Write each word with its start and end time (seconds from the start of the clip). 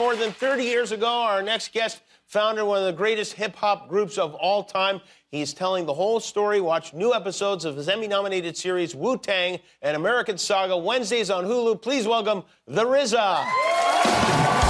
More 0.00 0.16
than 0.16 0.32
30 0.32 0.64
years 0.64 0.90
ago, 0.90 1.06
our 1.06 1.40
next 1.40 1.72
guest 1.72 2.00
founded 2.26 2.64
one 2.64 2.78
of 2.78 2.84
the 2.84 2.92
greatest 2.92 3.34
hip 3.34 3.54
hop 3.54 3.88
groups 3.88 4.18
of 4.18 4.34
all 4.34 4.64
time. 4.64 5.00
He's 5.30 5.54
telling 5.54 5.86
the 5.86 5.94
whole 5.94 6.18
story. 6.18 6.60
Watch 6.60 6.92
new 6.92 7.14
episodes 7.14 7.64
of 7.64 7.76
his 7.76 7.88
Emmy 7.88 8.08
nominated 8.08 8.56
series 8.56 8.96
Wu 8.96 9.16
Tang 9.16 9.60
An 9.82 9.94
American 9.94 10.36
Saga 10.36 10.76
Wednesdays 10.76 11.30
on 11.30 11.44
Hulu. 11.44 11.80
Please 11.80 12.08
welcome 12.08 12.42
The 12.66 12.84
RZA. 12.84 14.63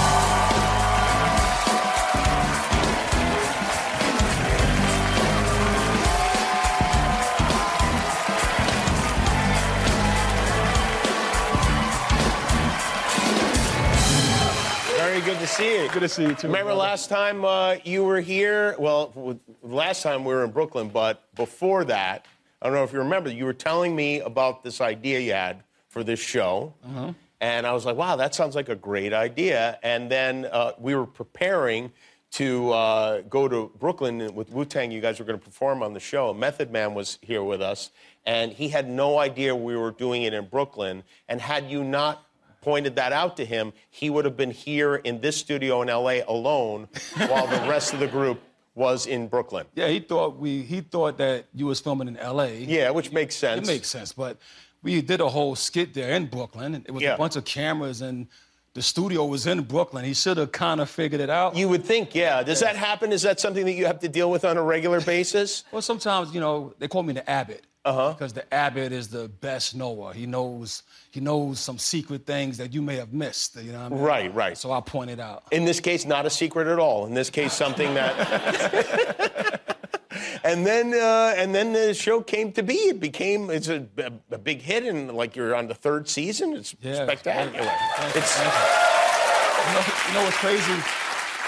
See 15.54 15.82
you. 15.82 15.88
Good 15.88 16.00
to 16.00 16.08
see 16.08 16.22
you 16.22 16.34
too. 16.34 16.48
Remember 16.48 16.70
brother. 16.70 16.80
last 16.80 17.08
time 17.08 17.44
uh, 17.44 17.76
you 17.84 18.04
were 18.04 18.20
here? 18.20 18.74
Well, 18.78 19.38
last 19.62 20.02
time 20.02 20.24
we 20.24 20.34
were 20.34 20.44
in 20.44 20.50
Brooklyn, 20.50 20.88
but 20.88 21.22
before 21.34 21.84
that, 21.84 22.26
I 22.60 22.66
don't 22.66 22.74
know 22.74 22.82
if 22.82 22.92
you 22.92 22.98
remember, 22.98 23.30
you 23.30 23.44
were 23.44 23.52
telling 23.52 23.94
me 23.94 24.20
about 24.20 24.64
this 24.64 24.80
idea 24.80 25.20
you 25.20 25.32
had 25.32 25.62
for 25.88 26.02
this 26.02 26.18
show. 26.18 26.74
Uh-huh. 26.84 27.12
And 27.40 27.66
I 27.66 27.72
was 27.72 27.84
like, 27.84 27.96
wow, 27.96 28.16
that 28.16 28.34
sounds 28.34 28.56
like 28.56 28.68
a 28.68 28.74
great 28.74 29.12
idea. 29.12 29.78
And 29.82 30.10
then 30.10 30.46
uh, 30.46 30.72
we 30.78 30.94
were 30.94 31.06
preparing 31.06 31.92
to 32.32 32.72
uh, 32.72 33.20
go 33.22 33.46
to 33.46 33.70
Brooklyn 33.78 34.34
with 34.34 34.50
Wu 34.50 34.64
Tang. 34.64 34.90
You 34.90 35.00
guys 35.00 35.20
were 35.20 35.24
going 35.24 35.38
to 35.38 35.44
perform 35.44 35.82
on 35.84 35.92
the 35.92 36.00
show. 36.00 36.34
Method 36.34 36.72
Man 36.72 36.94
was 36.94 37.18
here 37.22 37.44
with 37.44 37.62
us, 37.62 37.90
and 38.26 38.50
he 38.50 38.68
had 38.68 38.88
no 38.88 39.18
idea 39.18 39.54
we 39.54 39.76
were 39.76 39.92
doing 39.92 40.24
it 40.24 40.34
in 40.34 40.46
Brooklyn. 40.46 41.04
And 41.28 41.40
had 41.40 41.70
you 41.70 41.84
not 41.84 42.26
pointed 42.64 42.96
that 42.96 43.12
out 43.12 43.36
to 43.36 43.44
him, 43.44 43.72
he 43.90 44.08
would 44.10 44.24
have 44.24 44.36
been 44.36 44.50
here 44.50 44.96
in 44.96 45.20
this 45.20 45.36
studio 45.36 45.82
in 45.82 45.88
LA 45.88 46.16
alone 46.26 46.88
while 47.28 47.46
the 47.46 47.68
rest 47.68 47.92
of 47.92 48.00
the 48.00 48.06
group 48.08 48.40
was 48.74 49.06
in 49.06 49.28
Brooklyn. 49.28 49.66
Yeah, 49.74 49.88
he 49.88 50.00
thought 50.00 50.36
we 50.38 50.62
he 50.62 50.80
thought 50.80 51.18
that 51.18 51.44
you 51.54 51.66
was 51.66 51.78
filming 51.80 52.08
in 52.08 52.16
L.A. 52.16 52.56
Yeah, 52.58 52.90
which 52.90 53.12
makes 53.12 53.36
sense. 53.36 53.68
it 53.68 53.72
makes 53.72 53.88
sense. 53.88 54.12
But 54.12 54.38
we 54.82 55.00
did 55.02 55.20
a 55.20 55.28
whole 55.28 55.54
skit 55.54 55.94
there 55.94 56.14
in 56.16 56.26
Brooklyn. 56.26 56.74
It 56.86 56.90
was 56.90 57.02
Yeah. 57.02 57.14
a 57.14 57.18
bunch 57.18 57.36
of 57.36 57.44
cameras, 57.44 58.00
and 58.02 58.26
the 58.74 58.82
studio 58.82 59.24
was 59.26 59.46
in 59.46 59.62
Brooklyn. 59.62 60.04
He 60.04 60.14
should 60.14 60.36
have 60.38 60.50
kind 60.50 60.80
of 60.80 60.90
figured 60.90 61.20
it 61.20 61.30
out. 61.30 61.54
You 61.54 61.68
would 61.68 61.84
think, 61.84 62.12
yeah. 62.14 62.42
Does 62.42 62.58
that 62.60 62.74
happen? 62.74 63.12
Is 63.12 63.22
that 63.22 63.38
something 63.38 63.64
that 63.66 63.72
you 63.74 63.86
have 63.86 64.00
to 64.00 64.08
deal 64.08 64.28
with 64.30 64.44
on 64.44 64.56
a 64.56 64.62
regular 64.62 65.00
basis? 65.00 65.62
well, 65.70 65.80
sometimes 65.82 66.34
you 66.34 66.40
know 66.40 66.74
they 66.80 66.88
call 66.88 67.02
me 67.04 67.12
the 67.12 67.28
Abbot. 67.30 67.62
Uh-huh. 67.84 68.12
Because 68.12 68.32
the 68.32 68.52
Abbot 68.52 68.92
is 68.92 69.08
the 69.08 69.28
best 69.28 69.74
knower. 69.74 70.12
He 70.14 70.24
knows 70.26 70.82
he 71.10 71.20
knows 71.20 71.60
some 71.60 71.78
secret 71.78 72.24
things 72.26 72.56
that 72.56 72.72
you 72.72 72.80
may 72.80 72.96
have 72.96 73.12
missed. 73.12 73.56
You 73.56 73.72
know 73.72 73.78
what 73.82 73.86
I 73.86 73.88
mean? 73.90 74.00
Right, 74.00 74.34
right. 74.34 74.56
So 74.58 74.72
I 74.72 74.80
pointed 74.80 75.20
out. 75.20 75.44
In 75.52 75.64
this 75.66 75.80
case, 75.80 76.06
not 76.06 76.24
a 76.24 76.30
secret 76.30 76.66
at 76.66 76.78
all. 76.78 77.04
In 77.06 77.12
this 77.14 77.28
case, 77.28 77.52
something 77.52 77.92
that. 77.94 79.60
and 80.44 80.66
then, 80.66 80.94
uh, 80.94 81.34
and 81.36 81.54
then 81.54 81.72
the 81.74 81.92
show 81.92 82.22
came 82.22 82.52
to 82.52 82.62
be. 82.62 82.74
It 82.74 83.00
became 83.00 83.50
it's 83.50 83.68
a, 83.68 83.86
a 84.30 84.38
big 84.38 84.62
hit, 84.62 84.84
and 84.84 85.12
like 85.12 85.36
you're 85.36 85.54
on 85.54 85.68
the 85.68 85.74
third 85.74 86.08
season. 86.08 86.54
It's 86.56 86.74
Yeah. 86.80 87.04
spectacular. 87.04 87.70
It's 88.14 88.38
you. 88.38 88.44
You 88.44 89.72
know, 89.74 89.84
you 90.08 90.14
know 90.14 90.24
what's 90.24 90.36
crazy? 90.38 90.82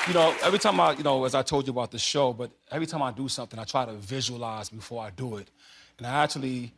You 0.08 0.14
know, 0.14 0.34
every 0.42 0.58
time 0.58 0.78
I, 0.80 0.92
you 0.92 1.02
know, 1.02 1.24
as 1.24 1.34
I 1.34 1.42
told 1.42 1.66
you 1.66 1.72
about 1.72 1.90
the 1.90 1.98
show, 1.98 2.32
but 2.32 2.50
every 2.70 2.86
time 2.86 3.02
I 3.02 3.10
do 3.10 3.28
something, 3.28 3.58
I 3.58 3.64
try 3.64 3.84
to 3.86 3.92
visualize 3.94 4.68
before 4.70 5.02
I 5.02 5.10
do 5.10 5.36
it. 5.38 5.50
And 5.98 6.06
I 6.06 6.22
actually 6.22 6.72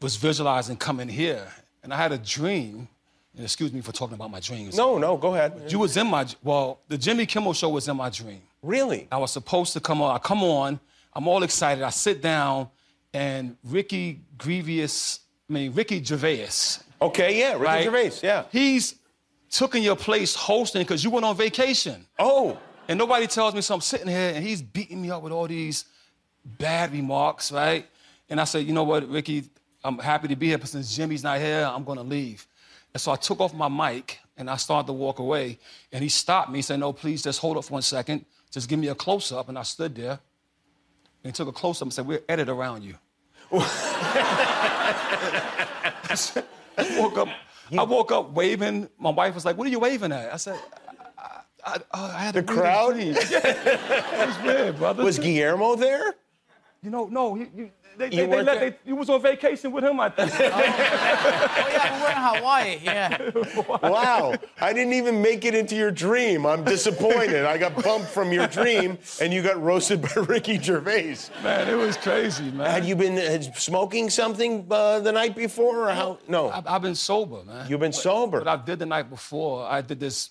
was 0.00 0.16
visualizing 0.16 0.76
coming 0.76 1.08
here, 1.08 1.46
and 1.82 1.92
I 1.92 1.96
had 1.96 2.12
a 2.12 2.18
dream. 2.18 2.88
And 3.36 3.42
excuse 3.42 3.72
me 3.72 3.80
for 3.80 3.90
talking 3.90 4.14
about 4.14 4.30
my 4.30 4.38
dreams. 4.38 4.76
no, 4.76 4.96
no. 4.96 5.16
Go 5.16 5.34
ahead. 5.34 5.64
You 5.68 5.80
was 5.80 5.96
in 5.96 6.06
my 6.06 6.26
well, 6.42 6.80
the 6.88 6.96
Jimmy 6.96 7.26
Kimmel 7.26 7.52
show 7.52 7.68
was 7.68 7.88
in 7.88 7.96
my 7.96 8.08
dream. 8.08 8.42
Really? 8.62 9.08
I 9.10 9.18
was 9.18 9.32
supposed 9.32 9.72
to 9.72 9.80
come 9.80 10.00
on. 10.00 10.14
I 10.14 10.18
come 10.18 10.42
on. 10.44 10.78
I'm 11.12 11.26
all 11.26 11.42
excited. 11.42 11.82
I 11.82 11.90
sit 11.90 12.22
down, 12.22 12.68
and 13.12 13.56
Ricky 13.64 14.20
Grievous, 14.38 15.20
I 15.48 15.52
mean 15.52 15.72
Ricky 15.72 16.02
Gervais, 16.02 16.48
Okay. 17.02 17.38
Yeah. 17.38 17.52
Ricky 17.52 17.64
right? 17.64 17.84
Gervais. 17.84 18.12
Yeah. 18.22 18.44
He's 18.50 18.94
took 19.50 19.74
in 19.74 19.82
your 19.82 19.96
place 19.96 20.34
hosting 20.34 20.82
because 20.82 21.04
you 21.04 21.10
went 21.10 21.24
on 21.24 21.36
vacation. 21.36 22.06
Oh. 22.18 22.58
And 22.88 22.98
nobody 22.98 23.26
tells 23.26 23.54
me 23.54 23.60
so 23.60 23.74
I'm 23.74 23.80
sitting 23.80 24.08
here 24.08 24.32
and 24.34 24.44
he's 24.44 24.60
beating 24.62 25.00
me 25.00 25.10
up 25.10 25.22
with 25.22 25.32
all 25.32 25.46
these 25.46 25.84
bad 26.44 26.92
remarks, 26.92 27.52
right? 27.52 27.86
And 28.28 28.40
I 28.40 28.44
said, 28.44 28.66
you 28.66 28.72
know 28.72 28.84
what, 28.84 29.08
Ricky, 29.08 29.44
I'm 29.82 29.98
happy 29.98 30.28
to 30.28 30.36
be 30.36 30.48
here, 30.48 30.58
but 30.58 30.68
since 30.68 30.94
Jimmy's 30.96 31.22
not 31.22 31.38
here, 31.38 31.70
I'm 31.72 31.84
gonna 31.84 32.02
leave. 32.02 32.46
And 32.92 33.00
so 33.00 33.12
I 33.12 33.16
took 33.16 33.40
off 33.40 33.52
my 33.54 33.68
mic 33.68 34.20
and 34.36 34.48
I 34.48 34.56
started 34.56 34.86
to 34.86 34.92
walk 34.92 35.18
away. 35.18 35.58
And 35.92 36.02
he 36.02 36.08
stopped 36.08 36.50
me, 36.50 36.62
said, 36.62 36.80
no, 36.80 36.92
please 36.92 37.22
just 37.22 37.40
hold 37.40 37.56
up 37.56 37.64
for 37.64 37.72
one 37.74 37.82
second. 37.82 38.24
Just 38.50 38.68
give 38.68 38.78
me 38.78 38.88
a 38.88 38.94
close-up. 38.94 39.48
And 39.48 39.58
I 39.58 39.62
stood 39.62 39.94
there. 39.96 40.10
And 40.12 40.20
he 41.24 41.32
took 41.32 41.48
a 41.48 41.52
close-up 41.52 41.86
and 41.86 41.92
said, 41.92 42.06
we're 42.06 42.22
edited 42.28 42.48
around 42.48 42.82
you. 42.84 42.94
I 46.76 46.98
woke 46.98 47.18
up. 47.18 47.28
I 47.76 47.82
woke 47.82 48.12
up 48.12 48.30
waving. 48.32 48.88
My 48.98 49.10
wife 49.10 49.34
was 49.34 49.44
like, 49.44 49.56
"What 49.56 49.66
are 49.66 49.70
you 49.70 49.78
waving 49.78 50.12
at?" 50.12 50.32
I 50.32 50.36
said, 50.36 50.58
"I, 51.18 51.40
I, 51.64 51.76
I, 51.92 52.04
I 52.16 52.18
had 52.18 52.34
The 52.34 52.42
crowd? 52.42 52.94
dream." 52.94 53.14
it 53.18 54.26
was 54.26 54.42
weird, 54.42 54.78
brother. 54.78 55.04
Was 55.04 55.18
Guillermo 55.18 55.76
there? 55.76 56.14
You 56.84 56.90
know, 56.90 57.06
no, 57.06 57.34
you, 57.34 57.48
you, 57.56 57.70
they, 57.96 58.10
they, 58.10 58.26
they 58.26 58.42
let, 58.42 58.60
they, 58.60 58.76
you 58.84 58.94
was 58.94 59.08
on 59.08 59.22
vacation 59.22 59.72
with 59.72 59.84
him. 59.84 59.98
I 60.00 60.10
think. 60.10 60.30
Oh 60.44 61.68
yeah, 61.70 61.96
we 61.96 62.02
were 62.02 62.10
in 62.10 62.38
Hawaii. 62.38 62.78
Yeah. 62.82 63.30
Wow. 63.94 64.34
I 64.60 64.72
didn't 64.72 64.92
even 64.92 65.22
make 65.22 65.44
it 65.44 65.54
into 65.54 65.74
your 65.76 65.90
dream. 65.90 66.44
I'm 66.46 66.64
disappointed. 66.64 67.44
I 67.44 67.56
got 67.58 67.80
bumped 67.82 68.08
from 68.08 68.32
your 68.32 68.46
dream, 68.46 68.98
and 69.20 69.32
you 69.32 69.42
got 69.42 69.60
roasted 69.62 70.02
by 70.02 70.14
Ricky 70.28 70.58
Gervais. 70.58 71.16
man, 71.42 71.68
it 71.68 71.74
was 71.74 71.96
crazy, 71.96 72.50
man. 72.50 72.70
Had 72.70 72.84
you 72.84 72.96
been 72.96 73.18
uh, 73.18 73.40
smoking 73.54 74.10
something 74.10 74.66
uh, 74.70 75.00
the 75.00 75.12
night 75.12 75.34
before, 75.34 75.88
or 75.88 75.92
how? 75.92 76.18
No. 76.28 76.50
I've, 76.50 76.66
I've 76.66 76.82
been 76.82 76.94
sober, 76.94 77.44
man. 77.44 77.66
You've 77.68 77.80
been 77.80 77.92
sober. 77.92 78.40
But 78.40 78.48
I 78.48 78.62
did 78.62 78.78
the 78.78 78.86
night 78.86 79.08
before. 79.08 79.66
I 79.66 79.80
did 79.80 80.00
this. 80.00 80.30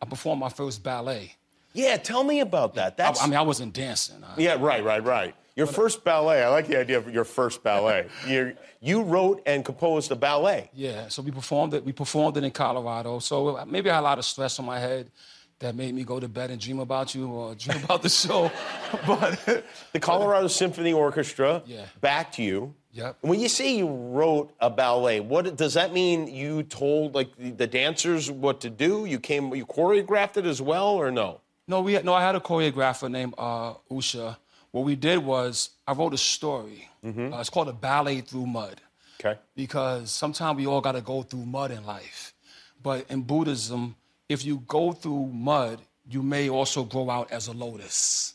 I 0.00 0.06
performed 0.06 0.40
my 0.40 0.50
first 0.50 0.82
ballet. 0.82 1.34
Yeah, 1.74 1.96
tell 1.96 2.24
me 2.24 2.40
about 2.40 2.74
that. 2.74 2.92
I, 2.94 2.96
That's. 2.96 3.22
I 3.22 3.26
mean, 3.26 3.36
I 3.36 3.42
wasn't 3.42 3.72
dancing. 3.74 4.22
I- 4.24 4.40
yeah, 4.40 4.56
right, 4.58 4.82
right, 4.82 5.02
right. 5.04 5.34
Your 5.56 5.66
first 5.66 6.04
ballet. 6.04 6.42
I 6.44 6.48
like 6.48 6.68
the 6.68 6.78
idea 6.78 6.98
of 6.98 7.12
your 7.12 7.24
first 7.24 7.62
ballet. 7.64 8.06
you 8.28 8.56
you 8.80 9.02
wrote 9.02 9.42
and 9.44 9.64
composed 9.64 10.10
a 10.12 10.16
ballet. 10.16 10.70
Yeah, 10.72 11.08
so 11.08 11.20
we 11.20 11.32
performed 11.32 11.74
it. 11.74 11.84
We 11.84 11.92
performed 11.92 12.36
it 12.36 12.44
in 12.44 12.52
Colorado. 12.52 13.18
So 13.18 13.56
uh, 13.56 13.64
maybe 13.66 13.90
I 13.90 13.94
had 13.94 14.00
a 14.00 14.02
lot 14.02 14.18
of 14.18 14.24
stress 14.24 14.58
on 14.60 14.66
my 14.66 14.78
head 14.78 15.10
that 15.58 15.74
made 15.74 15.92
me 15.92 16.04
go 16.04 16.20
to 16.20 16.28
bed 16.28 16.52
and 16.52 16.60
dream 16.60 16.78
about 16.78 17.12
you 17.12 17.26
or 17.26 17.54
dream 17.56 17.82
about 17.82 18.02
the 18.02 18.08
show. 18.08 18.52
but 19.06 19.64
The 19.92 19.98
Colorado 19.98 20.46
Symphony 20.46 20.92
Orchestra 20.92 21.62
Yeah. 21.66 21.86
backed 22.00 22.38
you. 22.38 22.74
Yep. 22.92 23.18
When 23.22 23.40
you 23.40 23.48
say 23.48 23.76
you 23.76 23.88
wrote 23.88 24.54
a 24.60 24.70
ballet, 24.70 25.18
what 25.18 25.56
does 25.56 25.74
that 25.74 25.92
mean? 25.92 26.28
You 26.28 26.62
told 26.62 27.16
like 27.16 27.36
the, 27.36 27.50
the 27.50 27.66
dancers 27.66 28.30
what 28.30 28.60
to 28.60 28.70
do? 28.70 29.04
You 29.06 29.18
came, 29.18 29.52
you 29.54 29.66
choreographed 29.66 30.36
it 30.36 30.46
as 30.46 30.62
well, 30.62 30.90
or 30.90 31.10
no? 31.10 31.40
No, 31.68 31.80
we 31.82 31.92
had, 31.92 32.04
no, 32.04 32.14
I 32.14 32.22
had 32.22 32.34
a 32.34 32.40
choreographer 32.40 33.08
named 33.10 33.34
uh, 33.38 33.74
Usha. 33.90 34.36
What 34.72 34.84
we 34.84 34.96
did 34.96 35.18
was 35.18 35.70
I 35.86 35.92
wrote 35.92 36.14
a 36.14 36.18
story. 36.18 36.88
Uh, 37.04 37.38
it's 37.40 37.50
called 37.50 37.68
a 37.68 37.72
ballet 37.72 38.20
through 38.22 38.46
mud. 38.46 38.80
Okay. 39.20 39.36
because 39.56 40.12
sometimes 40.12 40.56
we 40.56 40.66
all 40.68 40.80
got 40.80 40.92
to 40.92 41.00
go 41.00 41.22
through 41.22 41.44
mud 41.44 41.72
in 41.72 41.84
life. 41.84 42.34
But 42.80 43.06
in 43.10 43.22
Buddhism, 43.22 43.96
if 44.28 44.44
you 44.44 44.62
go 44.68 44.92
through 44.92 45.26
mud, 45.32 45.80
you 46.08 46.22
may 46.22 46.48
also 46.48 46.84
grow 46.84 47.10
out 47.10 47.32
as 47.32 47.48
a 47.48 47.52
lotus. 47.52 48.34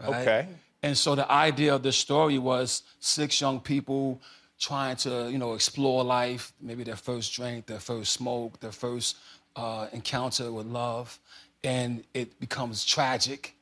right? 0.00 0.22
Okay. 0.22 0.48
And 0.82 0.98
so 0.98 1.14
the 1.14 1.30
idea 1.30 1.72
of 1.76 1.84
this 1.84 1.96
story 1.96 2.38
was 2.38 2.82
six 2.98 3.40
young 3.40 3.60
people 3.60 4.20
trying 4.58 4.96
to, 4.96 5.30
you 5.30 5.38
know, 5.38 5.54
explore 5.54 6.02
life, 6.02 6.52
maybe 6.60 6.82
their 6.82 6.96
first 6.96 7.32
drink, 7.34 7.66
their 7.66 7.78
first 7.78 8.12
smoke, 8.12 8.58
their 8.58 8.72
first 8.72 9.16
uh, 9.54 9.86
encounter 9.92 10.50
with 10.50 10.66
love, 10.66 11.18
and 11.64 12.04
it 12.12 12.38
becomes 12.38 12.84
tragic, 12.84 13.56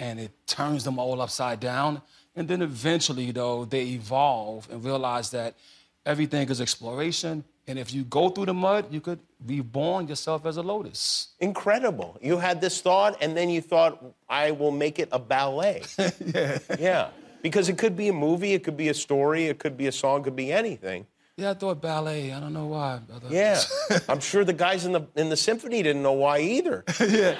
and 0.00 0.18
it 0.18 0.32
turns 0.46 0.84
them 0.84 0.98
all 0.98 1.22
upside 1.22 1.60
down. 1.60 2.02
And 2.36 2.48
then 2.48 2.62
eventually, 2.62 3.30
though, 3.30 3.64
they 3.64 3.84
evolve 3.90 4.68
and 4.70 4.84
realize 4.84 5.30
that 5.30 5.54
everything 6.04 6.50
is 6.50 6.60
exploration. 6.60 7.44
And 7.66 7.78
if 7.78 7.94
you 7.94 8.02
go 8.02 8.28
through 8.28 8.46
the 8.46 8.54
mud, 8.54 8.92
you 8.92 9.00
could 9.00 9.20
reborn 9.46 10.08
yourself 10.08 10.44
as 10.44 10.56
a 10.56 10.62
lotus. 10.62 11.28
Incredible. 11.40 12.18
You 12.20 12.38
had 12.38 12.60
this 12.60 12.80
thought, 12.80 13.16
and 13.22 13.36
then 13.36 13.48
you 13.48 13.62
thought, 13.62 14.04
I 14.28 14.50
will 14.50 14.72
make 14.72 14.98
it 14.98 15.08
a 15.12 15.18
ballet. 15.18 15.82
yeah. 15.98 16.58
Yeah. 16.78 17.08
Because 17.40 17.68
it 17.68 17.78
could 17.78 17.96
be 17.96 18.08
a 18.08 18.12
movie, 18.12 18.54
it 18.54 18.64
could 18.64 18.76
be 18.76 18.88
a 18.88 18.94
story, 18.94 19.46
it 19.46 19.58
could 19.58 19.76
be 19.76 19.86
a 19.86 19.92
song, 19.92 20.20
it 20.20 20.24
could 20.24 20.36
be 20.36 20.50
anything. 20.50 21.06
Yeah, 21.36 21.50
I 21.50 21.54
thought 21.54 21.82
ballet. 21.82 22.32
I 22.32 22.38
don't 22.38 22.52
know 22.52 22.66
why, 22.66 22.98
brother. 22.98 23.26
Yeah. 23.28 23.60
I'm 24.08 24.20
sure 24.20 24.44
the 24.44 24.52
guys 24.52 24.84
in 24.84 24.92
the 24.92 25.02
in 25.16 25.30
the 25.30 25.36
symphony 25.36 25.82
didn't 25.82 26.02
know 26.02 26.12
why 26.12 26.38
either. 26.38 26.84
yeah. 27.00 27.36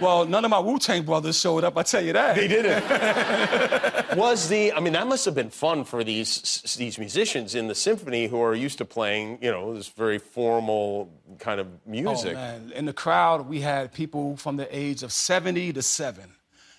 Well, 0.00 0.26
none 0.26 0.44
of 0.44 0.50
my 0.50 0.58
Wu 0.58 0.78
Tang 0.78 1.04
brothers 1.04 1.40
showed 1.40 1.64
up. 1.64 1.78
I 1.78 1.82
tell 1.82 2.04
you 2.04 2.12
that. 2.12 2.36
They 2.36 2.48
didn't. 2.48 2.84
was 4.16 4.48
the? 4.48 4.72
I 4.72 4.80
mean, 4.80 4.92
that 4.94 5.06
must 5.06 5.24
have 5.24 5.34
been 5.34 5.50
fun 5.50 5.84
for 5.84 6.02
these 6.02 6.76
these 6.76 6.98
musicians 6.98 7.54
in 7.54 7.68
the 7.68 7.74
symphony 7.74 8.26
who 8.26 8.40
are 8.42 8.54
used 8.54 8.78
to 8.78 8.84
playing, 8.84 9.38
you 9.40 9.50
know, 9.50 9.74
this 9.74 9.88
very 9.88 10.18
formal 10.18 11.10
kind 11.38 11.60
of 11.60 11.68
music. 11.86 12.32
Oh 12.32 12.34
man! 12.34 12.72
In 12.74 12.84
the 12.84 12.92
crowd, 12.92 13.48
we 13.48 13.60
had 13.60 13.92
people 13.92 14.36
from 14.36 14.56
the 14.56 14.76
age 14.76 15.02
of 15.04 15.12
70 15.12 15.72
to 15.74 15.82
seven, 15.82 16.32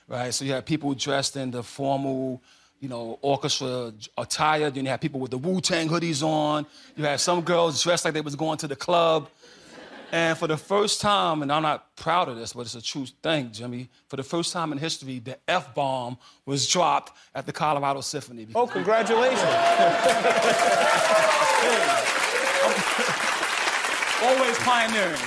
right? 0.08 0.34
So 0.34 0.44
you 0.44 0.52
had 0.52 0.66
people 0.66 0.94
dressed 0.94 1.38
in 1.38 1.52
the 1.52 1.64
formal, 1.64 2.44
you 2.80 2.90
know, 2.90 3.20
orchestra 3.22 3.94
attire. 4.18 4.70
Then 4.70 4.86
you 4.86 4.90
had 4.90 5.02
people 5.02 5.20
with 5.20 5.32
the 5.32 5.38
Wu 5.38 5.62
Tang 5.62 5.90
hoodies 5.90 6.24
on. 6.24 6.66
You 6.96 7.06
had 7.06 7.20
some 7.20 7.42
girls 7.42 7.82
dressed 7.84 8.06
like 8.06 8.14
they 8.14 8.22
was 8.22 8.36
going 8.36 8.58
to 8.60 8.68
the 8.68 8.76
club. 8.76 9.30
And 10.12 10.38
for 10.38 10.48
the 10.48 10.56
first 10.56 11.02
time, 11.02 11.42
and 11.42 11.52
I'm 11.52 11.64
not 11.64 11.94
proud 11.98 12.30
of 12.30 12.38
this, 12.38 12.54
but 12.54 12.62
it's 12.62 12.76
a 12.76 12.82
true 12.82 13.06
thing, 13.22 13.52
Jimmy. 13.52 13.90
For 14.08 14.16
the 14.16 14.24
first 14.24 14.54
time 14.54 14.72
in 14.72 14.78
history, 14.78 15.20
the 15.20 15.38
F 15.50 15.76
bomb 15.76 16.18
was 16.46 16.66
dropped 16.66 17.12
at 17.36 17.46
the 17.46 17.52
Colorado 17.52 18.00
Symphony. 18.00 18.48
Oh, 18.56 18.68
congratulations. 18.68 19.42
Always 24.24 24.58
pioneering. 24.60 25.20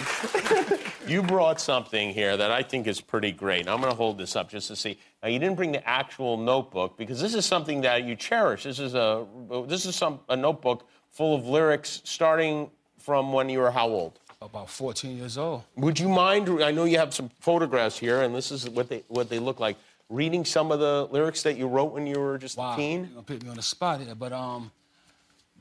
you 1.07 1.23
brought 1.23 1.61
something 1.61 2.13
here 2.13 2.37
that 2.37 2.51
I 2.51 2.63
think 2.63 2.89
is 2.89 3.01
pretty 3.01 3.31
great. 3.31 3.69
I'm 3.69 3.81
going 3.81 3.91
to 3.91 3.97
hold 3.97 4.19
this 4.19 4.35
up 4.35 4.51
just 4.51 4.67
to 4.69 4.77
see. 4.77 4.99
Now, 5.23 5.29
you 5.29 5.39
didn't 5.39 5.57
bring 5.57 5.71
the 5.71 5.87
actual 5.89 6.37
notebook 6.37 6.99
because 6.99 7.21
this 7.21 7.35
is 7.35 7.47
something 7.47 7.83
that 7.83 8.05
you 8.05 8.17
cherish. 8.17 8.65
This 8.65 8.81
is 8.81 8.95
a 8.95 9.27
this 9.69 9.87
is 9.87 9.95
some 9.95 10.21
a 10.29 10.37
notebook 10.37 10.89
full 11.11 11.37
of 11.37 11.47
lyrics 11.47 12.03
starting 12.05 12.71
from 12.99 13.33
when 13.33 13.49
you 13.49 13.61
were 13.61 13.71
how 13.71 13.89
old? 13.89 14.19
About 14.43 14.71
14 14.71 15.17
years 15.17 15.37
old. 15.37 15.63
Would 15.77 15.99
you 16.01 16.09
mind? 16.09 16.49
I 16.63 16.71
know 16.71 16.85
you 16.85 16.99
have 16.99 17.13
some 17.15 17.31
photographs 17.41 17.99
here, 17.99 18.23
and 18.23 18.35
this 18.35 18.51
is 18.51 18.69
what 18.71 18.89
they 18.89 19.05
what 19.09 19.29
they 19.29 19.39
look 19.39 19.61
like. 19.61 19.77
Reading 20.09 20.45
some 20.45 20.73
of 20.73 20.81
the 20.81 21.07
lyrics 21.13 21.43
that 21.45 21.57
you 21.57 21.69
wrote 21.69 21.93
when 21.93 22.07
you 22.07 22.19
were 22.19 22.39
just 22.39 22.57
wow. 22.57 22.73
a 22.73 22.77
teen. 22.77 23.01
You're 23.01 23.09
gonna 23.09 23.23
put 23.23 23.43
me 23.43 23.51
on 23.51 23.57
the 23.57 23.63
spot 23.63 24.01
here, 24.01 24.15
but 24.15 24.33
um, 24.33 24.73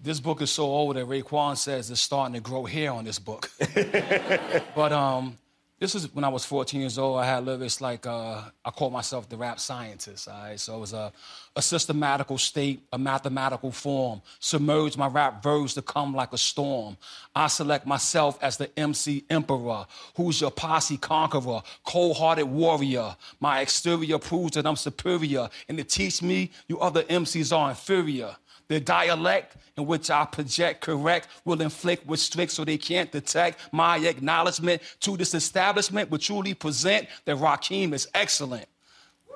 this 0.02 0.20
book 0.20 0.42
is 0.42 0.52
so 0.52 0.64
old 0.64 0.96
that 0.96 1.08
Raekwon 1.08 1.58
says 1.58 1.92
it's 1.92 2.02
starting 2.02 2.36
to 2.36 2.42
grow 2.42 2.66
hair 2.66 2.92
on 2.92 3.04
this 3.04 3.20
book. 3.20 3.52
but 4.76 4.92
um, 4.92 5.38
this 5.80 5.96
is 5.96 6.14
when 6.14 6.26
I 6.26 6.30
was 6.30 6.46
14 6.46 6.82
years 6.82 6.98
old. 6.98 7.20
I 7.20 7.26
had 7.26 7.46
little, 7.46 7.60
lyrics 7.60 7.80
like 7.80 8.06
uh, 8.06 8.42
I 8.66 8.70
called 8.70 8.92
myself 8.92 9.30
the 9.30 9.38
rap 9.38 9.60
scientist. 9.60 10.28
All 10.28 10.34
right, 10.34 10.60
so 10.60 10.76
it 10.76 10.80
was 10.80 10.94
a, 10.94 11.12
a 11.56 11.62
systematical 11.62 12.38
state, 12.38 12.82
a 12.92 12.98
mathematical 12.98 13.72
form. 13.72 14.22
Submerge 14.40 14.98
my 14.98 15.08
rap 15.08 15.42
verbs 15.42 15.74
to 15.76 15.82
come 15.82 16.14
like 16.14 16.34
a 16.34 16.38
storm. 16.38 16.98
I 17.34 17.48
select 17.48 17.86
myself 17.86 18.38
as 18.42 18.58
the 18.58 18.70
MC 18.78 19.24
emperor, 19.30 19.86
who's 20.16 20.42
your 20.42 20.52
posse 20.52 20.98
conqueror, 20.98 21.62
cold-hearted 21.86 22.46
warrior. 22.46 23.16
My 23.40 23.62
exterior 23.62 24.18
proves 24.18 24.54
that 24.54 24.66
I'm 24.66 24.76
superior, 24.76 25.50
and 25.70 25.78
to 25.78 25.86
teach 25.86 26.22
me, 26.22 26.52
you 26.68 26.80
other 26.80 27.04
MCs 27.04 27.56
are 27.56 27.70
inferior. 27.70 28.36
The 28.70 28.80
dialect 28.80 29.58
in 29.78 29.88
which 29.88 30.12
I 30.12 30.26
project 30.26 30.82
correct 30.82 31.28
will 31.44 31.60
inflict 31.60 32.06
with 32.06 32.20
strict 32.20 32.52
so 32.52 32.64
they 32.64 32.78
can't 32.78 33.12
detect 33.12 33.74
my 33.74 33.98
acknowledgement 33.98 34.84
to 35.02 35.18
this 35.18 35.34
establishment 35.34 36.12
will 36.12 36.20
truly 36.20 36.54
present 36.54 37.08
that 37.26 37.38
Rakim 37.38 37.94
is 37.94 38.08
excellent. 38.14 38.68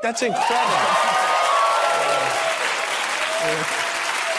That's 0.03 0.21
incredible. 0.21 0.75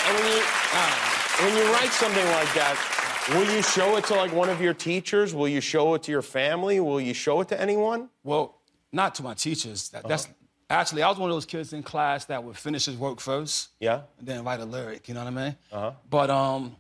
and 0.06 0.16
when 0.16 0.32
you, 0.32 0.42
uh, 0.72 1.14
when 1.42 1.56
you 1.56 1.72
write 1.72 1.90
something 1.90 2.26
like 2.26 2.54
that, 2.54 3.30
will 3.30 3.52
you 3.52 3.62
show 3.62 3.96
it 3.96 4.04
to 4.04 4.14
like 4.14 4.32
one 4.32 4.48
of 4.48 4.60
your 4.60 4.74
teachers? 4.74 5.34
Will 5.34 5.48
you 5.48 5.60
show 5.60 5.94
it 5.94 6.04
to 6.04 6.12
your 6.12 6.22
family? 6.22 6.78
Will 6.78 7.00
you 7.00 7.14
show 7.14 7.40
it 7.40 7.48
to 7.48 7.60
anyone? 7.60 8.10
Well, 8.22 8.60
not 8.92 9.16
to 9.16 9.24
my 9.24 9.34
teachers. 9.34 9.88
That, 9.88 10.06
That's 10.06 10.26
uh-huh. 10.26 10.34
Actually, 10.70 11.02
I 11.02 11.08
was 11.08 11.18
one 11.18 11.30
of 11.30 11.36
those 11.36 11.44
kids 11.44 11.72
in 11.72 11.82
class 11.82 12.24
that 12.26 12.42
would 12.42 12.56
finish 12.56 12.86
his 12.86 12.96
work 12.96 13.20
first. 13.20 13.68
Yeah. 13.80 14.00
And 14.18 14.26
then 14.26 14.44
write 14.44 14.60
a 14.60 14.64
lyric, 14.64 15.08
you 15.08 15.14
know 15.14 15.24
what 15.24 15.32
I 15.32 15.44
mean? 15.44 15.56
Uh-huh. 15.70 15.92
But 16.08 16.30
um, 16.30 16.76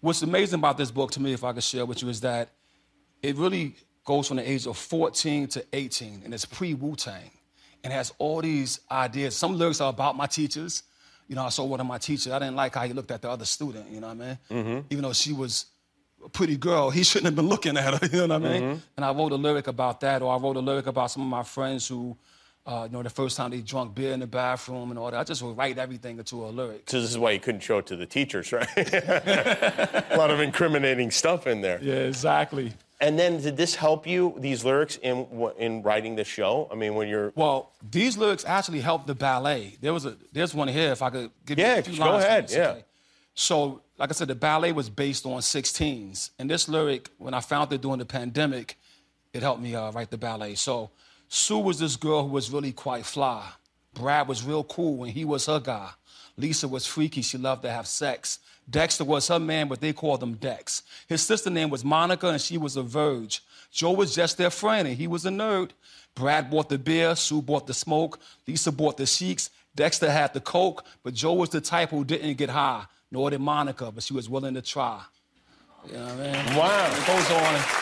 what's 0.00 0.22
amazing 0.22 0.58
about 0.58 0.76
this 0.76 0.90
book 0.90 1.12
to 1.12 1.20
me, 1.20 1.32
if 1.32 1.44
I 1.44 1.52
could 1.52 1.62
share 1.62 1.86
with 1.86 2.02
you, 2.02 2.08
is 2.08 2.20
that 2.22 2.50
it 3.22 3.36
really 3.36 3.76
goes 4.04 4.28
from 4.28 4.38
the 4.38 4.50
age 4.50 4.66
of 4.66 4.76
14 4.76 5.46
to 5.48 5.64
18, 5.72 6.22
and 6.24 6.34
it's 6.34 6.44
pre 6.44 6.74
Wu 6.74 6.96
Tang, 6.96 7.30
and 7.84 7.92
has 7.92 8.12
all 8.18 8.40
these 8.40 8.80
ideas. 8.90 9.36
Some 9.36 9.56
lyrics 9.56 9.80
are 9.80 9.90
about 9.90 10.16
my 10.16 10.26
teachers. 10.26 10.82
You 11.28 11.36
know, 11.36 11.44
I 11.44 11.48
saw 11.50 11.64
one 11.64 11.80
of 11.80 11.86
my 11.86 11.98
teachers. 11.98 12.32
I 12.32 12.38
didn't 12.40 12.56
like 12.56 12.74
how 12.74 12.82
he 12.86 12.92
looked 12.92 13.10
at 13.10 13.22
the 13.22 13.30
other 13.30 13.44
student. 13.44 13.88
You 13.90 14.00
know 14.00 14.08
what 14.08 14.20
I 14.20 14.26
mean? 14.26 14.38
Mm-hmm. 14.50 14.86
Even 14.90 15.02
though 15.02 15.12
she 15.12 15.32
was 15.32 15.66
a 16.24 16.28
pretty 16.28 16.56
girl, 16.56 16.90
he 16.90 17.02
shouldn't 17.04 17.26
have 17.26 17.36
been 17.36 17.48
looking 17.48 17.76
at 17.76 17.94
her. 17.94 18.06
You 18.06 18.26
know 18.26 18.38
what 18.38 18.46
I 18.46 18.52
mean? 18.52 18.62
Mm-hmm. 18.62 18.78
And 18.96 19.04
I 19.04 19.12
wrote 19.12 19.32
a 19.32 19.36
lyric 19.36 19.68
about 19.68 20.00
that, 20.00 20.22
or 20.22 20.34
I 20.34 20.36
wrote 20.36 20.56
a 20.56 20.60
lyric 20.60 20.86
about 20.86 21.10
some 21.10 21.22
of 21.22 21.28
my 21.28 21.44
friends 21.44 21.86
who 21.86 22.16
uh, 22.64 22.86
you 22.88 22.96
know, 22.96 23.02
the 23.02 23.10
first 23.10 23.36
time 23.36 23.50
they 23.50 23.60
drunk 23.60 23.94
beer 23.94 24.12
in 24.12 24.20
the 24.20 24.26
bathroom 24.26 24.90
and 24.90 24.98
all 24.98 25.10
that. 25.10 25.18
I 25.18 25.24
just 25.24 25.42
would 25.42 25.56
write 25.56 25.78
everything 25.78 26.18
into 26.18 26.44
a 26.44 26.46
lyric. 26.46 26.88
So 26.88 27.00
this 27.00 27.10
is 27.10 27.18
why 27.18 27.32
you 27.32 27.40
couldn't 27.40 27.62
show 27.62 27.78
it 27.78 27.86
to 27.86 27.96
the 27.96 28.06
teachers, 28.06 28.52
right? 28.52 28.68
a 28.76 30.14
lot 30.16 30.30
of 30.30 30.40
incriminating 30.40 31.10
stuff 31.10 31.46
in 31.46 31.60
there. 31.60 31.80
Yeah, 31.82 31.94
exactly. 31.94 32.72
And 33.00 33.18
then 33.18 33.40
did 33.40 33.56
this 33.56 33.74
help 33.74 34.06
you, 34.06 34.34
these 34.38 34.64
lyrics, 34.64 34.96
in 35.02 35.26
in 35.58 35.82
writing 35.82 36.14
the 36.14 36.22
show? 36.22 36.68
I 36.70 36.76
mean, 36.76 36.94
when 36.94 37.08
you're... 37.08 37.32
Well, 37.34 37.72
these 37.90 38.16
lyrics 38.16 38.44
actually 38.44 38.80
helped 38.80 39.08
the 39.08 39.14
ballet. 39.16 39.76
There 39.80 39.92
was 39.92 40.06
a, 40.06 40.16
there's 40.32 40.54
one 40.54 40.68
here, 40.68 40.92
if 40.92 41.02
I 41.02 41.10
could 41.10 41.30
give 41.44 41.58
yeah, 41.58 41.74
you 41.74 41.80
a 41.80 41.82
few 41.82 41.98
go 41.98 42.10
lines. 42.10 42.24
ahead, 42.24 42.50
yeah. 42.52 42.76
So, 43.34 43.82
like 43.98 44.10
I 44.10 44.12
said, 44.12 44.28
the 44.28 44.36
ballet 44.36 44.70
was 44.70 44.88
based 44.88 45.26
on 45.26 45.40
16s. 45.40 46.30
And 46.38 46.48
this 46.48 46.68
lyric, 46.68 47.10
when 47.18 47.34
I 47.34 47.40
found 47.40 47.72
it 47.72 47.80
during 47.80 47.98
the 47.98 48.04
pandemic, 48.04 48.78
it 49.32 49.42
helped 49.42 49.62
me 49.62 49.74
uh, 49.74 49.90
write 49.90 50.10
the 50.10 50.18
ballet. 50.18 50.54
So 50.54 50.90
Sue 51.34 51.60
was 51.60 51.78
this 51.78 51.96
girl 51.96 52.24
who 52.24 52.28
was 52.28 52.50
really 52.50 52.72
quite 52.72 53.06
fly. 53.06 53.42
Brad 53.94 54.28
was 54.28 54.44
real 54.44 54.62
cool 54.64 54.96
when 54.98 55.12
he 55.12 55.24
was 55.24 55.46
her 55.46 55.60
guy. 55.60 55.88
Lisa 56.36 56.68
was 56.68 56.84
freaky. 56.84 57.22
She 57.22 57.38
loved 57.38 57.62
to 57.62 57.70
have 57.70 57.86
sex. 57.86 58.38
Dexter 58.68 59.04
was 59.04 59.28
her 59.28 59.38
man, 59.38 59.68
but 59.68 59.80
they 59.80 59.94
called 59.94 60.22
him 60.22 60.34
Dex. 60.34 60.82
His 61.08 61.22
sister 61.22 61.48
name 61.48 61.70
was 61.70 61.86
Monica, 61.86 62.28
and 62.28 62.38
she 62.38 62.58
was 62.58 62.76
a 62.76 62.82
verge. 62.82 63.42
Joe 63.70 63.92
was 63.92 64.14
just 64.14 64.36
their 64.36 64.50
friend, 64.50 64.86
and 64.86 64.94
he 64.98 65.06
was 65.06 65.24
a 65.24 65.30
nerd. 65.30 65.70
Brad 66.14 66.50
bought 66.50 66.68
the 66.68 66.76
beer, 66.76 67.16
Sue 67.16 67.40
bought 67.40 67.66
the 67.66 67.72
smoke, 67.72 68.20
Lisa 68.46 68.70
bought 68.70 68.98
the 68.98 69.06
sheiks, 69.06 69.48
Dexter 69.74 70.10
had 70.10 70.34
the 70.34 70.40
coke, 70.40 70.84
but 71.02 71.14
Joe 71.14 71.32
was 71.32 71.48
the 71.48 71.62
type 71.62 71.88
who 71.88 72.04
didn't 72.04 72.36
get 72.36 72.50
high, 72.50 72.84
nor 73.10 73.30
did 73.30 73.40
Monica, 73.40 73.90
but 73.90 74.02
she 74.02 74.12
was 74.12 74.28
willing 74.28 74.52
to 74.52 74.60
try. 74.60 75.00
You 75.86 75.94
know 75.94 76.04
what 76.04 76.12
I 76.12 76.16
mean? 76.16 76.56
Wow. 76.58 76.94
It 76.94 77.06
goes 77.06 77.30
on. 77.30 77.62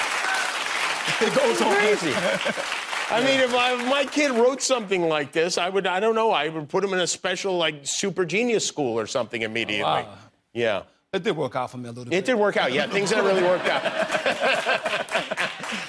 It 1.20 1.35
goes 1.35 1.61
on. 1.61 1.75
Crazy. 1.75 2.14
I 3.10 3.20
mean, 3.24 3.40
if, 3.40 3.54
I, 3.54 3.74
if, 3.74 3.88
my 3.88 4.04
kid 4.04 4.30
wrote 4.30 4.62
something 4.62 5.08
like 5.08 5.32
this, 5.32 5.58
I 5.58 5.68
would, 5.68 5.86
I 5.86 5.98
don't 6.00 6.14
know, 6.14 6.30
I 6.30 6.48
would 6.48 6.68
put 6.68 6.84
him 6.84 6.92
in 6.92 7.00
a 7.00 7.06
special, 7.06 7.56
like, 7.56 7.80
super 7.82 8.24
genius 8.24 8.64
school 8.64 8.98
or 8.98 9.06
something 9.06 9.42
immediately. 9.42 9.82
Wow. 9.82 10.14
Yeah. 10.52 10.82
It 11.12 11.24
did 11.24 11.36
work 11.36 11.56
out 11.56 11.72
for 11.72 11.78
me 11.78 11.88
a 11.88 11.92
little 11.92 12.04
bit. 12.04 12.18
It 12.18 12.24
did 12.24 12.36
work 12.36 12.56
out, 12.56 12.72
yeah. 12.72 12.86
Things 12.86 13.10
that 13.10 13.24
really 13.24 13.42
worked 13.42 13.66
out. 13.66 13.82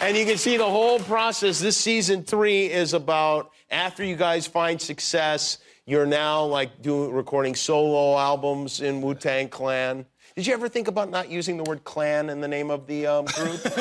and 0.01 0.18
you 0.18 0.25
can 0.25 0.38
see 0.38 0.57
the 0.57 0.68
whole 0.68 1.00
process. 1.00 1.59
This 1.59 1.77
season 1.77 2.23
three 2.23 2.71
is 2.71 2.94
about 2.94 3.51
after 3.69 4.04
you 4.04 4.16
guys 4.16 4.47
find 4.47 4.81
success, 4.81 5.59
you're 5.85 6.07
now 6.07 6.45
like 6.45 6.81
doing 6.81 7.11
recording 7.11 7.54
solo 7.54 8.18
albums 8.18 8.81
in 8.81 9.01
Wu 9.01 9.13
Tang 9.13 9.47
Clan. 9.47 10.07
Did 10.35 10.47
you 10.47 10.54
ever 10.54 10.69
think 10.69 10.88
about 10.88 11.09
not 11.09 11.30
using 11.30 11.57
the 11.57 11.64
word 11.64 11.83
clan 11.83 12.30
in 12.30 12.40
the 12.40 12.47
name 12.47 12.71
of 12.71 12.88
the 12.88 13.06
um, 13.06 13.26
group? 13.26 13.66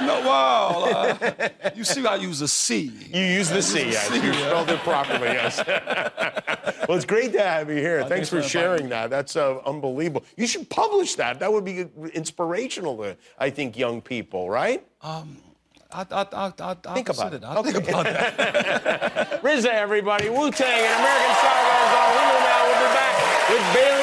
no, 0.00 0.20
well, 0.24 1.14
uh, 1.22 1.48
you 1.76 1.84
see, 1.84 2.04
I 2.04 2.16
use 2.16 2.40
a 2.40 2.48
C. 2.48 2.92
You 3.12 3.20
use 3.20 3.48
the 3.48 3.62
C, 3.62 3.90
yes. 3.90 4.08
C, 4.08 4.16
you 4.16 4.32
spelled 4.32 4.68
it 4.70 4.80
properly, 4.80 5.28
yes. 5.28 5.58
well, 6.88 6.96
it's 6.96 7.04
great 7.04 7.32
to 7.34 7.40
have 7.40 7.70
you 7.70 7.76
here. 7.76 8.04
Thanks 8.04 8.28
for 8.28 8.42
sharing 8.42 8.88
that. 8.88 9.10
That's 9.10 9.36
uh, 9.36 9.58
unbelievable. 9.64 10.24
You 10.36 10.48
should 10.48 10.68
publish 10.68 11.14
that. 11.14 11.38
That 11.38 11.52
would 11.52 11.64
be 11.64 11.86
inspirational 12.14 12.96
to, 12.96 13.16
I 13.38 13.50
think, 13.50 13.78
young 13.78 14.00
people, 14.00 14.50
right? 14.50 14.84
Um, 15.02 15.36
I, 15.92 16.04
I, 16.10 16.26
I, 16.32 16.52
I, 16.58 16.94
think 16.94 17.10
about 17.10 17.34
it. 17.34 17.44
I 17.44 17.56
okay. 17.58 17.72
think 17.72 17.88
about 17.88 18.04
that. 18.06 19.42
RZA, 19.42 19.66
everybody. 19.66 20.30
Wu 20.30 20.50
Tang 20.50 20.66
and 20.66 21.00
American 21.00 21.34
Star 21.36 21.62
Goes 21.62 21.94
on. 21.94 22.10
We 22.10 22.24
will 22.26 22.42
now. 22.42 22.60
We'll 22.66 22.80
be 22.80 22.90
back 22.90 23.50
with 23.50 23.74
Bailey 23.74 24.02